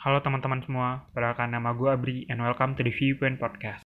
Halo 0.00 0.16
teman-teman 0.24 0.64
semua, 0.64 1.04
perkenalkan 1.12 1.52
nama 1.52 1.76
gue 1.76 1.84
Abri 1.92 2.24
and 2.32 2.40
welcome 2.40 2.72
to 2.72 2.80
the 2.80 2.88
Viewpoint 2.88 3.36
Podcast. 3.36 3.84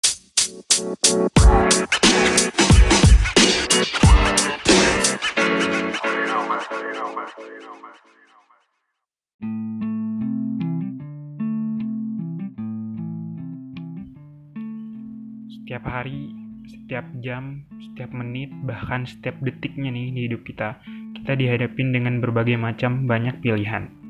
Setiap 15.50 15.82
hari, 15.90 16.30
setiap 16.70 17.10
jam, 17.26 17.66
setiap 17.90 18.14
menit, 18.14 18.54
bahkan 18.70 19.10
setiap 19.10 19.34
detiknya 19.42 19.90
nih 19.90 20.14
di 20.14 20.30
hidup 20.30 20.46
kita, 20.46 20.78
kita 21.18 21.34
dihadapin 21.34 21.90
dengan 21.90 22.22
berbagai 22.22 22.62
macam 22.62 23.10
banyak 23.10 23.42
pilihan. 23.42 24.03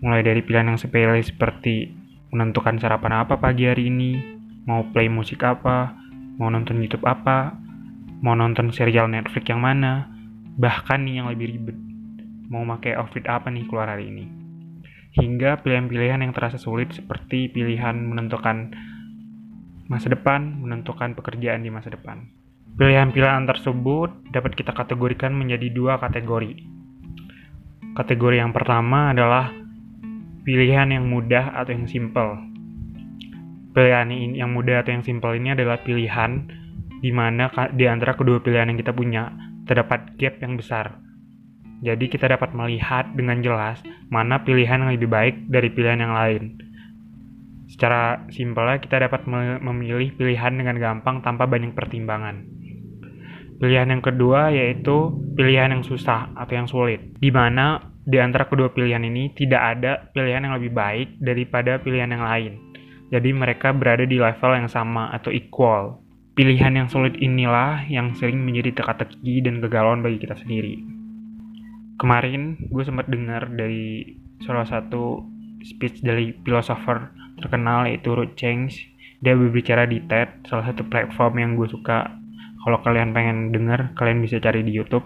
Mulai 0.00 0.24
dari 0.24 0.40
pilihan 0.40 0.72
yang 0.72 0.80
sepele 0.80 1.20
seperti 1.20 1.92
menentukan 2.32 2.80
sarapan 2.80 3.20
apa 3.20 3.36
pagi 3.36 3.68
hari 3.68 3.92
ini, 3.92 4.16
mau 4.64 4.80
play 4.96 5.12
musik 5.12 5.44
apa, 5.44 5.92
mau 6.40 6.48
nonton 6.48 6.80
YouTube 6.80 7.04
apa, 7.04 7.52
mau 8.24 8.32
nonton 8.32 8.72
serial 8.72 9.12
Netflix 9.12 9.44
yang 9.52 9.60
mana, 9.60 10.08
bahkan 10.56 11.04
nih 11.04 11.20
yang 11.20 11.28
lebih 11.28 11.52
ribet, 11.52 11.76
mau 12.48 12.64
pakai 12.64 12.96
outfit 12.96 13.28
apa 13.28 13.52
nih 13.52 13.68
keluar 13.68 13.92
hari 13.92 14.08
ini. 14.08 14.24
Hingga 15.20 15.60
pilihan-pilihan 15.60 16.24
yang 16.24 16.32
terasa 16.32 16.56
sulit 16.56 16.96
seperti 16.96 17.52
pilihan 17.52 18.00
menentukan 18.00 18.72
masa 19.92 20.08
depan, 20.08 20.64
menentukan 20.64 21.12
pekerjaan 21.12 21.60
di 21.60 21.68
masa 21.68 21.92
depan. 21.92 22.24
Pilihan-pilihan 22.80 23.44
tersebut 23.44 24.32
dapat 24.32 24.56
kita 24.56 24.72
kategorikan 24.72 25.36
menjadi 25.36 25.68
dua 25.68 26.00
kategori. 26.00 26.56
Kategori 27.92 28.36
yang 28.40 28.56
pertama 28.56 29.12
adalah 29.12 29.59
pilihan 30.44 30.88
yang 30.90 31.06
mudah 31.06 31.52
atau 31.56 31.72
yang 31.76 31.86
simple. 31.86 32.40
Pilihan 33.70 34.10
yang 34.34 34.50
mudah 34.50 34.82
atau 34.82 34.90
yang 34.96 35.04
simple 35.06 35.36
ini 35.36 35.54
adalah 35.54 35.78
pilihan 35.80 36.48
di 37.00 37.10
mana 37.14 37.48
di 37.72 37.88
antara 37.88 38.18
kedua 38.18 38.42
pilihan 38.44 38.72
yang 38.72 38.78
kita 38.80 38.92
punya 38.92 39.32
terdapat 39.64 40.18
gap 40.18 40.36
yang 40.42 40.58
besar. 40.58 41.00
Jadi 41.80 42.12
kita 42.12 42.28
dapat 42.28 42.52
melihat 42.52 43.08
dengan 43.16 43.40
jelas 43.40 43.80
mana 44.12 44.44
pilihan 44.44 44.84
yang 44.84 44.92
lebih 44.92 45.08
baik 45.08 45.48
dari 45.48 45.72
pilihan 45.72 46.04
yang 46.04 46.12
lain. 46.12 46.42
Secara 47.70 48.26
simpelnya 48.28 48.82
kita 48.82 49.00
dapat 49.00 49.24
memilih 49.62 50.12
pilihan 50.18 50.52
dengan 50.58 50.76
gampang 50.76 51.22
tanpa 51.24 51.46
banyak 51.46 51.72
pertimbangan. 51.72 52.44
Pilihan 53.62 53.92
yang 53.92 54.02
kedua 54.02 54.50
yaitu 54.52 55.14
pilihan 55.38 55.72
yang 55.72 55.84
susah 55.86 56.32
atau 56.34 56.52
yang 56.52 56.68
sulit, 56.68 57.00
di 57.22 57.30
mana 57.30 57.89
di 58.10 58.18
antara 58.18 58.50
kedua 58.50 58.74
pilihan 58.74 59.06
ini 59.06 59.30
tidak 59.38 59.62
ada 59.78 60.10
pilihan 60.10 60.50
yang 60.50 60.58
lebih 60.58 60.74
baik 60.74 61.22
daripada 61.22 61.78
pilihan 61.78 62.10
yang 62.10 62.26
lain. 62.26 62.52
Jadi 63.14 63.30
mereka 63.30 63.70
berada 63.70 64.02
di 64.02 64.18
level 64.18 64.52
yang 64.58 64.66
sama 64.66 65.14
atau 65.14 65.30
equal. 65.30 66.02
Pilihan 66.34 66.74
yang 66.74 66.88
sulit 66.90 67.14
inilah 67.22 67.86
yang 67.86 68.14
sering 68.18 68.42
menjadi 68.42 68.82
teka-teki 68.82 69.46
dan 69.46 69.62
kegalauan 69.62 70.02
bagi 70.02 70.22
kita 70.22 70.34
sendiri 70.38 71.00
kemarin 72.00 72.56
gue 72.72 72.80
sempat 72.80 73.12
dengar 73.12 73.52
dari 73.52 74.16
salah 74.40 74.64
satu 74.64 75.20
speech 75.60 76.00
dari 76.00 76.32
filosofer 76.48 77.12
terkenal 77.36 77.84
yaitu 77.84 78.16
Ruth 78.16 78.40
Cheng 78.40 78.72
dia 79.20 79.36
berbicara 79.36 79.84
di 79.84 80.00
TED 80.08 80.48
salah 80.48 80.72
satu 80.72 80.80
platform 80.88 81.36
yang 81.36 81.50
gue 81.60 81.68
suka 81.68 82.08
kalau 82.64 82.80
kalian 82.80 83.12
pengen 83.12 83.52
denger 83.52 83.92
kalian 84.00 84.24
bisa 84.24 84.40
cari 84.40 84.64
di 84.64 84.72
YouTube 84.72 85.04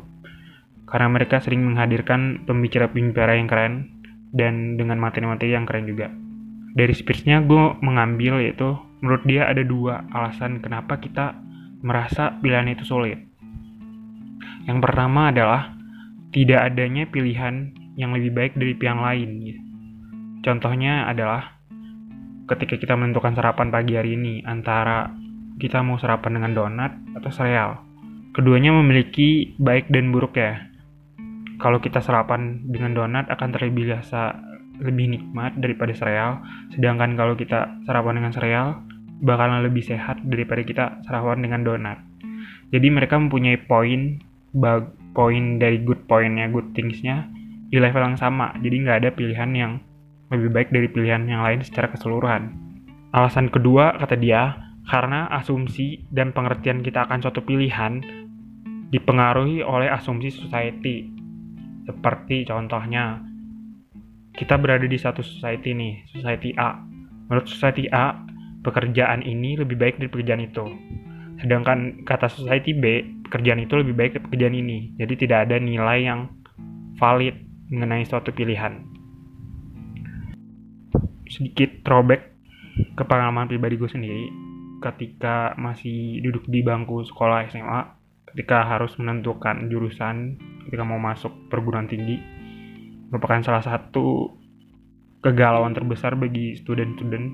karena 0.95 1.11
mereka 1.11 1.43
sering 1.43 1.67
menghadirkan 1.67 2.47
pembicara-pembicara 2.47 3.35
yang 3.35 3.51
keren 3.51 3.91
dan 4.31 4.79
dengan 4.79 5.03
materi-materi 5.03 5.59
yang 5.59 5.67
keren 5.67 5.91
juga 5.91 6.15
dari 6.79 6.95
speechnya 6.95 7.43
gue 7.43 7.83
mengambil 7.83 8.39
yaitu 8.39 8.79
menurut 9.03 9.27
dia 9.27 9.51
ada 9.51 9.67
dua 9.67 10.07
alasan 10.15 10.63
kenapa 10.63 11.03
kita 11.03 11.35
merasa 11.83 12.39
pilihan 12.39 12.71
itu 12.71 12.87
sulit 12.87 13.19
yang 14.65 14.79
pertama 14.79 15.35
adalah 15.35 15.75
tidak 16.33 16.73
adanya 16.73 17.05
pilihan 17.07 17.71
yang 17.95 18.11
lebih 18.11 18.35
baik 18.35 18.53
dari 18.59 18.75
pihak 18.75 18.99
lain. 18.99 19.29
Gitu. 19.45 19.61
Contohnya 20.45 21.07
adalah 21.09 21.57
ketika 22.51 22.77
kita 22.77 22.99
menentukan 22.99 23.39
sarapan 23.39 23.71
pagi 23.71 23.95
hari 23.97 24.19
ini 24.19 24.43
antara 24.45 25.09
kita 25.57 25.81
mau 25.81 25.97
sarapan 25.97 26.43
dengan 26.43 26.53
donat 26.53 26.93
atau 27.17 27.31
sereal. 27.31 27.81
Keduanya 28.35 28.75
memiliki 28.75 29.55
baik 29.63 29.89
dan 29.95 30.11
buruk 30.11 30.35
ya. 30.35 30.74
Kalau 31.59 31.79
kita 31.79 32.03
sarapan 32.03 32.65
dengan 32.67 32.95
donat 32.95 33.31
akan 33.31 33.49
terlebih 33.55 33.95
biasa 33.95 34.35
lebih 34.83 35.07
nikmat 35.07 35.55
daripada 35.63 35.95
sereal, 35.95 36.43
sedangkan 36.75 37.15
kalau 37.15 37.39
kita 37.39 37.71
sarapan 37.87 38.19
dengan 38.19 38.33
sereal 38.35 38.67
bakalan 39.23 39.63
lebih 39.63 39.87
sehat 39.87 40.19
daripada 40.27 40.63
kita 40.67 40.85
sarapan 41.07 41.47
dengan 41.47 41.61
donat. 41.63 41.99
Jadi 42.75 42.91
mereka 42.91 43.15
mempunyai 43.15 43.55
poin 43.71 44.19
poin 45.15 45.45
dari 45.63 45.79
good 45.83 46.11
pointnya 46.11 46.51
good 46.51 46.75
thingsnya 46.75 47.31
di 47.71 47.79
level 47.79 48.03
yang 48.03 48.19
sama. 48.19 48.51
Jadi 48.59 48.77
nggak 48.83 48.99
ada 49.07 49.11
pilihan 49.15 49.51
yang 49.55 49.73
lebih 50.35 50.51
baik 50.51 50.69
dari 50.75 50.91
pilihan 50.91 51.23
yang 51.31 51.47
lain 51.47 51.63
secara 51.63 51.87
keseluruhan. 51.95 52.51
Alasan 53.15 53.47
kedua 53.47 53.95
kata 54.03 54.19
dia 54.19 54.59
karena 54.91 55.31
asumsi 55.31 56.03
dan 56.11 56.35
pengertian 56.35 56.83
kita 56.83 57.07
akan 57.07 57.23
suatu 57.23 57.47
pilihan 57.47 58.03
dipengaruhi 58.91 59.63
oleh 59.63 59.87
asumsi 59.87 60.35
society 60.35 61.14
seperti 61.85 62.49
contohnya 62.49 63.21
kita 64.35 64.59
berada 64.59 64.85
di 64.89 64.99
satu 64.99 65.23
society 65.23 65.77
nih 65.77 65.95
society 66.11 66.57
A 66.59 66.81
menurut 67.31 67.47
society 67.47 67.87
A 67.93 68.19
pekerjaan 68.65 69.23
ini 69.23 69.61
lebih 69.61 69.77
baik 69.77 70.01
dari 70.01 70.11
pekerjaan 70.11 70.43
itu 70.43 70.65
sedangkan 71.39 72.07
kata 72.09 72.31
society 72.31 72.73
B 72.73 73.15
pekerjaan 73.35 73.67
itu 73.67 73.75
lebih 73.75 73.99
baik 73.99 74.11
dari 74.15 74.25
pekerjaan 74.31 74.55
ini. 74.55 74.79
Jadi 74.95 75.27
tidak 75.27 75.51
ada 75.51 75.57
nilai 75.59 76.07
yang 76.07 76.31
valid 77.01 77.35
mengenai 77.73 78.07
suatu 78.07 78.31
pilihan. 78.31 78.85
Sedikit 81.27 81.83
throwback 81.83 82.31
ke 82.95 83.03
pengalaman 83.03 83.51
pribadi 83.51 83.75
gue 83.75 83.91
sendiri 83.91 84.27
ketika 84.79 85.57
masih 85.59 86.23
duduk 86.23 86.47
di 86.47 86.61
bangku 86.63 87.03
sekolah 87.09 87.49
SMA 87.51 87.81
ketika 88.31 88.67
harus 88.67 88.95
menentukan 89.01 89.67
jurusan 89.67 90.39
ketika 90.75 90.91
mau 90.91 90.99
masuk 90.99 91.31
perguruan 91.55 91.87
tinggi 91.87 92.19
merupakan 93.15 93.39
salah 93.47 93.63
satu 93.63 94.35
kegalauan 95.23 95.71
terbesar 95.71 96.19
bagi 96.19 96.59
student-student 96.59 97.31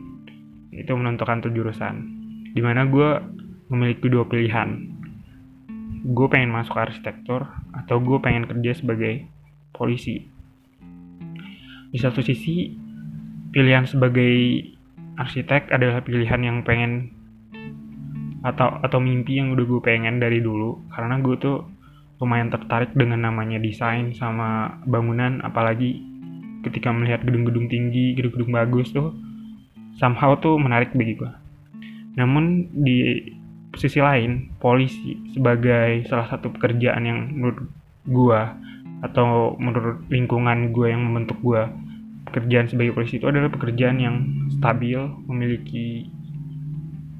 itu 0.76 0.92
menentukan 0.92 1.40
tuh 1.40 1.48
jurusan. 1.48 2.04
Di 2.52 2.60
mana 2.60 2.84
gue 2.84 3.16
memiliki 3.72 4.12
dua 4.12 4.28
pilihan. 4.28 4.92
Gue 6.04 6.28
pengen 6.28 6.52
masuk 6.52 6.76
arsitektur 6.76 7.48
atau 7.72 7.96
gue 8.04 8.20
pengen 8.20 8.44
kerja 8.44 8.76
sebagai 8.76 9.24
polisi. 9.72 10.20
Di 11.88 11.96
satu 11.96 12.20
sisi 12.20 12.76
pilihan 13.56 13.88
sebagai 13.88 14.68
arsitek 15.16 15.72
adalah 15.72 16.04
pilihan 16.04 16.44
yang 16.44 16.60
pengen 16.60 17.08
atau 18.44 18.84
atau 18.84 19.00
mimpi 19.00 19.40
yang 19.40 19.56
udah 19.56 19.64
gue 19.64 19.80
pengen 19.80 20.20
dari 20.20 20.44
dulu. 20.44 20.92
Karena 20.92 21.16
gue 21.24 21.40
tuh 21.40 21.79
lumayan 22.20 22.52
tertarik 22.52 22.92
dengan 22.92 23.24
namanya 23.24 23.56
desain 23.56 24.12
sama 24.12 24.78
bangunan 24.84 25.40
apalagi 25.40 26.04
ketika 26.68 26.92
melihat 26.92 27.24
gedung-gedung 27.24 27.72
tinggi 27.72 28.12
gedung-gedung 28.12 28.52
bagus 28.52 28.92
tuh 28.92 29.16
somehow 29.96 30.36
tuh 30.36 30.60
menarik 30.60 30.92
bagi 30.92 31.16
gue 31.16 31.32
namun 32.20 32.68
di 32.76 33.24
sisi 33.78 34.02
lain 34.02 34.50
polisi 34.58 35.14
sebagai 35.30 36.02
salah 36.10 36.26
satu 36.26 36.50
pekerjaan 36.50 37.06
yang 37.06 37.18
menurut 37.30 37.70
gua 38.10 38.58
atau 39.06 39.54
menurut 39.56 40.02
lingkungan 40.10 40.74
gua 40.74 40.90
yang 40.90 41.06
membentuk 41.06 41.38
gua 41.38 41.70
pekerjaan 42.30 42.66
sebagai 42.66 42.94
polisi 42.98 43.22
itu 43.22 43.30
adalah 43.30 43.50
pekerjaan 43.50 43.98
yang 44.02 44.16
stabil 44.58 44.98
memiliki 45.30 46.10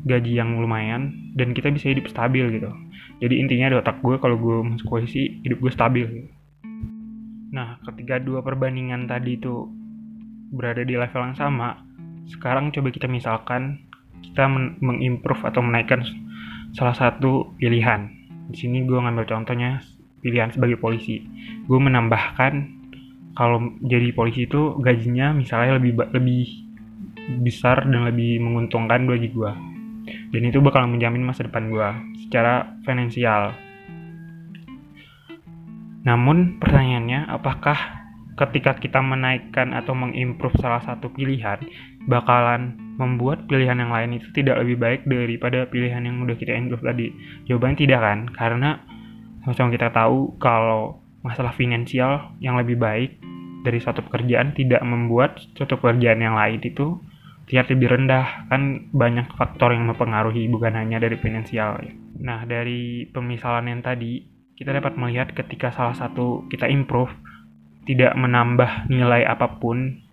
gaji 0.07 0.33
yang 0.41 0.59
lumayan 0.59 1.15
dan 1.37 1.53
kita 1.55 1.71
bisa 1.71 1.93
hidup 1.93 2.09
stabil 2.11 2.51
gitu 2.59 2.71
jadi 3.21 3.35
intinya 3.37 3.67
di 3.71 3.77
otak 3.79 4.01
gue 4.01 4.17
kalau 4.19 4.37
gue 4.41 4.57
masuk 4.65 4.89
polisi 4.89 5.41
hidup 5.45 5.61
gue 5.63 5.73
stabil 5.73 6.07
nah 7.53 7.79
ketika 7.87 8.19
dua 8.19 8.41
perbandingan 8.41 9.07
tadi 9.07 9.37
itu 9.37 9.69
berada 10.51 10.83
di 10.83 10.99
level 10.99 11.31
yang 11.31 11.37
sama 11.39 11.79
sekarang 12.31 12.75
coba 12.75 12.89
kita 12.95 13.07
misalkan 13.11 13.91
kita 14.21 14.47
mengimprove 14.81 15.43
atau 15.49 15.61
menaikkan 15.65 16.05
salah 16.77 16.95
satu 16.95 17.51
pilihan. 17.57 18.07
Di 18.51 18.67
sini 18.67 18.85
gue 18.85 18.99
ngambil 18.99 19.27
contohnya 19.27 19.81
pilihan 20.21 20.53
sebagai 20.53 20.77
polisi. 20.79 21.25
Gue 21.67 21.79
menambahkan 21.81 22.79
kalau 23.35 23.73
jadi 23.81 24.13
polisi 24.13 24.45
itu 24.45 24.77
gajinya 24.83 25.33
misalnya 25.33 25.81
lebih 25.81 25.97
lebih 26.13 26.45
besar 27.41 27.87
dan 27.87 28.07
lebih 28.07 28.43
menguntungkan 28.43 29.07
bagi 29.07 29.31
gue. 29.33 29.53
Dan 30.31 30.47
itu 30.47 30.63
bakal 30.63 30.87
menjamin 30.87 31.27
masa 31.27 31.47
depan 31.47 31.71
gue 31.71 31.89
secara 32.27 32.79
finansial. 32.87 33.51
Namun 36.07 36.63
pertanyaannya 36.63 37.29
apakah 37.29 38.01
ketika 38.41 38.81
kita 38.81 39.05
menaikkan 39.05 39.77
atau 39.77 39.93
mengimprove 39.93 40.57
salah 40.57 40.81
satu 40.81 41.13
pilihan 41.13 41.61
bakalan 42.09 42.73
membuat 42.97 43.45
pilihan 43.45 43.77
yang 43.77 43.93
lain 43.93 44.17
itu 44.17 44.33
tidak 44.33 44.65
lebih 44.65 44.81
baik 44.81 45.01
daripada 45.05 45.69
pilihan 45.69 46.01
yang 46.01 46.25
udah 46.25 46.37
kita 46.41 46.57
improve 46.57 46.81
tadi 46.81 47.13
jawabannya 47.45 47.77
tidak 47.77 48.01
kan 48.01 48.19
karena 48.33 48.71
sama-sama 49.45 49.69
kita 49.77 49.93
tahu 49.93 50.41
kalau 50.41 51.05
masalah 51.21 51.53
finansial 51.53 52.33
yang 52.41 52.57
lebih 52.57 52.81
baik 52.81 53.21
dari 53.61 53.77
suatu 53.77 54.01
pekerjaan 54.09 54.57
tidak 54.57 54.81
membuat 54.89 55.37
suatu 55.53 55.77
pekerjaan 55.77 56.25
yang 56.25 56.33
lain 56.33 56.65
itu 56.65 56.97
terlihat 57.49 57.73
lebih 57.73 57.89
rendah. 57.95 58.51
Kan 58.51 58.93
banyak 58.93 59.33
faktor 59.39 59.73
yang 59.73 59.89
mempengaruhi 59.89 60.49
bukan 60.51 60.75
hanya 60.75 61.01
dari 61.01 61.17
finansial 61.17 61.81
nah 62.21 62.45
dari 62.45 63.09
pemisalan 63.09 63.73
yang 63.73 63.81
tadi 63.81 64.21
kita 64.61 64.77
dapat 64.77 65.01
melihat 65.01 65.33
ketika 65.33 65.73
salah 65.73 65.97
satu 65.97 66.45
kita 66.53 66.69
improve 66.69 67.09
tidak 67.89 68.13
menambah 68.13 68.93
nilai 68.93 69.25
apa 69.25 69.57
pun 69.57 70.05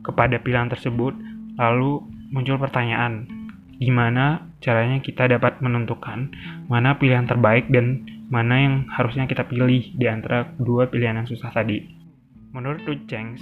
kepada 0.00 0.40
pilihan 0.40 0.72
tersebut 0.72 1.12
lalu 1.60 2.00
muncul 2.32 2.56
pertanyaan 2.56 3.28
gimana 3.76 4.48
caranya 4.64 5.04
kita 5.04 5.28
dapat 5.28 5.60
menentukan 5.60 6.32
mana 6.64 6.96
pilihan 6.96 7.28
terbaik 7.28 7.68
dan 7.68 8.08
mana 8.32 8.56
yang 8.56 8.74
harusnya 8.88 9.28
kita 9.28 9.44
pilih 9.44 9.92
di 9.92 10.06
antara 10.08 10.48
dua 10.58 10.90
pilihan 10.90 11.22
yang 11.22 11.30
susah 11.30 11.54
tadi? 11.54 11.78
Menurut 12.50 12.82
Chengs, 13.06 13.38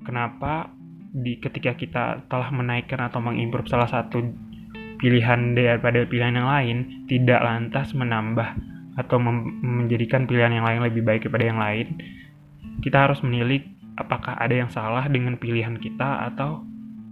kenapa 0.00 0.72
di 1.12 1.36
ketika 1.36 1.76
kita 1.76 2.04
telah 2.26 2.48
menaikkan 2.48 2.98
atau 3.04 3.20
mengimprove 3.20 3.68
salah 3.68 3.88
satu 3.88 4.24
pilihan 4.96 5.52
daripada 5.52 6.08
pilihan 6.08 6.40
yang 6.40 6.48
lain 6.48 6.76
tidak 7.04 7.44
lantas 7.44 7.92
menambah 7.92 8.56
atau 8.96 9.16
menjadikan 9.60 10.24
pilihan 10.24 10.56
yang 10.56 10.64
lain 10.64 10.80
lebih 10.88 11.04
baik 11.04 11.28
daripada 11.28 11.44
yang 11.44 11.60
lain 11.60 11.86
kita 12.80 13.08
harus 13.08 13.20
menilik 13.20 13.68
apakah 13.96 14.34
ada 14.40 14.56
yang 14.56 14.70
salah 14.72 15.04
dengan 15.06 15.36
pilihan 15.36 15.76
kita 15.76 16.32
atau 16.32 16.64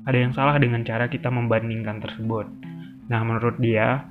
ada 0.09 0.17
yang 0.17 0.33
salah 0.33 0.57
dengan 0.57 0.81
cara 0.81 1.13
kita 1.13 1.29
membandingkan 1.29 2.01
tersebut. 2.01 2.49
Nah 3.13 3.21
menurut 3.21 3.61
dia 3.61 4.09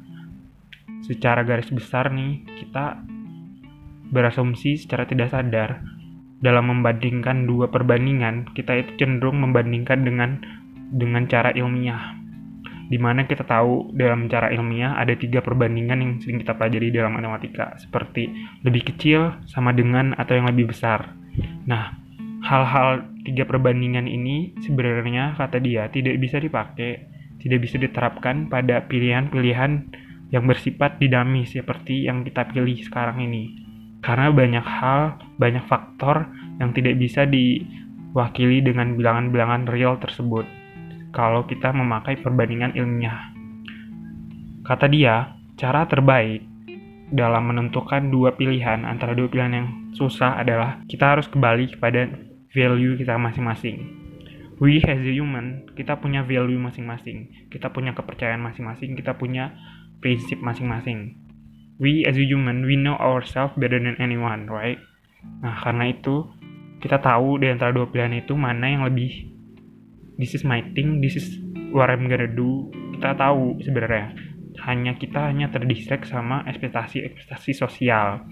secara 1.01 1.41
garis 1.41 1.71
besar 1.73 2.13
nih 2.13 2.45
kita 2.61 3.01
berasumsi 4.13 4.77
secara 4.77 5.05
tidak 5.09 5.33
sadar 5.33 5.81
dalam 6.39 6.71
membandingkan 6.71 7.43
dua 7.43 7.67
perbandingan, 7.67 8.55
kita 8.55 8.79
itu 8.79 8.91
cenderung 9.03 9.43
membandingkan 9.43 10.07
dengan 10.07 10.39
dengan 10.89 11.27
cara 11.27 11.51
ilmiah. 11.51 12.15
Di 12.89 12.97
mana 12.97 13.29
kita 13.29 13.45
tahu 13.45 13.93
dalam 13.93 14.25
cara 14.25 14.49
ilmiah 14.49 14.97
ada 14.97 15.13
tiga 15.13 15.45
perbandingan 15.45 15.99
yang 16.01 16.11
sering 16.17 16.41
kita 16.41 16.57
pelajari 16.57 16.89
dalam 16.89 17.13
matematika, 17.13 17.77
seperti 17.77 18.33
lebih 18.65 18.89
kecil 18.89 19.37
sama 19.45 19.75
dengan 19.75 20.17
atau 20.17 20.33
yang 20.33 20.49
lebih 20.49 20.73
besar. 20.73 21.13
Nah, 21.69 21.93
hal-hal 22.41 23.05
tiga 23.21 23.45
perbandingan 23.45 24.09
ini 24.09 24.57
sebenarnya 24.65 25.37
kata 25.37 25.61
dia 25.61 25.85
tidak 25.93 26.17
bisa 26.17 26.41
dipakai, 26.41 27.05
tidak 27.37 27.59
bisa 27.61 27.77
diterapkan 27.77 28.49
pada 28.49 28.81
pilihan-pilihan 28.89 29.71
yang 30.33 30.43
bersifat 30.49 30.97
dinamis 30.97 31.53
seperti 31.53 32.09
yang 32.09 32.25
kita 32.25 32.49
pilih 32.49 32.79
sekarang 32.81 33.21
ini 33.21 33.68
karena 33.99 34.31
banyak 34.31 34.63
hal, 34.63 35.19
banyak 35.35 35.63
faktor 35.67 36.27
yang 36.59 36.71
tidak 36.71 36.95
bisa 36.99 37.27
diwakili 37.27 38.63
dengan 38.63 38.95
bilangan-bilangan 38.95 39.67
real 39.67 39.99
tersebut 39.99 40.47
kalau 41.11 41.43
kita 41.43 41.73
memakai 41.75 42.15
perbandingan 42.19 42.75
ilmiah. 42.77 43.33
Kata 44.63 44.85
dia, 44.87 45.35
cara 45.57 45.83
terbaik 45.89 46.45
dalam 47.09 47.49
menentukan 47.49 48.13
dua 48.13 48.37
pilihan 48.37 48.85
antara 48.85 49.17
dua 49.17 49.25
pilihan 49.25 49.53
yang 49.53 49.67
susah 49.97 50.37
adalah 50.37 50.77
kita 50.85 51.17
harus 51.17 51.25
kembali 51.25 51.73
kepada 51.73 52.05
value 52.53 52.95
kita 52.95 53.17
masing-masing. 53.17 53.97
We 54.59 54.83
as 54.83 54.99
a 54.99 55.13
human, 55.15 55.71
kita 55.73 55.97
punya 55.97 56.21
value 56.21 56.59
masing-masing, 56.59 57.47
kita 57.47 57.71
punya 57.71 57.95
kepercayaan 57.95 58.43
masing-masing, 58.43 58.93
kita 58.93 59.15
punya 59.15 59.55
prinsip 60.03 60.37
masing-masing 60.43 61.18
we 61.79 62.03
as 62.05 62.19
a 62.19 62.25
human 62.27 62.67
we 62.67 62.75
know 62.75 62.99
ourselves 62.99 63.55
better 63.55 63.79
than 63.79 63.95
anyone 63.97 64.45
right? 64.51 64.77
Nah 65.41 65.57
karena 65.63 65.89
itu 65.95 66.27
kita 66.79 66.99
tahu 66.99 67.39
di 67.39 67.47
antara 67.51 67.71
dua 67.71 67.87
pilihan 67.87 68.23
itu 68.23 68.35
mana 68.35 68.67
yang 68.67 68.83
lebih 68.87 69.31
this 70.19 70.35
is 70.35 70.43
my 70.43 70.59
thing 70.75 70.99
this 70.99 71.15
is 71.15 71.39
what 71.71 71.89
I'm 71.89 72.05
gonna 72.09 72.29
do. 72.29 72.69
Kita 72.97 73.15
tahu 73.15 73.61
sebenarnya. 73.63 74.13
Hanya 74.59 74.99
kita 74.99 75.31
hanya 75.31 75.47
terdistract 75.47 76.11
sama 76.11 76.43
ekspektasi-ekspektasi 76.43 77.55
sosial. 77.55 78.27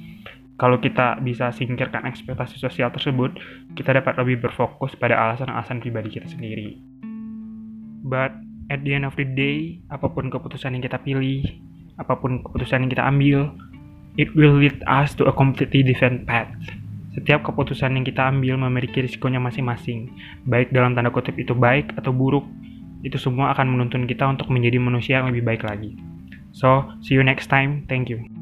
Kalau 0.57 0.81
kita 0.81 1.21
bisa 1.21 1.53
singkirkan 1.53 2.03
ekspektasi 2.09 2.57
sosial 2.57 2.89
tersebut 2.89 3.37
kita 3.77 3.93
dapat 3.93 4.17
lebih 4.17 4.49
berfokus 4.49 4.97
pada 4.97 5.15
alasan-alasan 5.15 5.79
pribadi 5.79 6.17
kita 6.17 6.27
sendiri. 6.27 6.81
But 8.03 8.35
at 8.67 8.83
the 8.83 8.97
end 8.97 9.05
of 9.07 9.15
the 9.15 9.23
day 9.23 9.79
apa 9.87 10.09
pun 10.11 10.27
keputusan 10.33 10.75
yang 10.75 10.83
kita 10.83 10.99
pilih 10.99 11.45
apa 11.97 12.13
pun 12.17 12.41
keputusan 12.45 12.85
yang 12.85 12.91
kita 12.93 13.03
ambil, 13.05 13.49
it 14.17 14.29
will 14.33 14.57
lead 14.57 14.77
us 14.85 15.13
to 15.17 15.25
a 15.25 15.33
completely 15.33 15.81
different 15.81 16.25
path. 16.25 16.49
Setiap 17.17 17.41
keputusan 17.49 17.97
yang 17.97 18.05
kita 18.05 18.29
ambil 18.29 18.61
memiliki 18.61 19.01
risikonya 19.01 19.41
masing-masing, 19.41 20.13
baik 20.45 20.69
dalam 20.69 20.93
tanda 20.93 21.09
kutip 21.09 21.33
itu 21.41 21.57
baik 21.57 21.89
atau 21.97 22.13
buruk, 22.13 22.45
itu 23.01 23.17
semua 23.17 23.53
akan 23.57 23.73
menuntun 23.73 24.05
kita 24.05 24.25
untuk 24.29 24.53
menjadi 24.53 24.77
manusia 24.77 25.21
yang 25.21 25.33
lebih 25.33 25.45
baik 25.45 25.65
lagi. 25.65 25.97
So, 26.53 26.85
see 27.01 27.17
you 27.17 27.25
next 27.25 27.49
time. 27.49 27.85
Thank 27.89 28.13
you. 28.13 28.36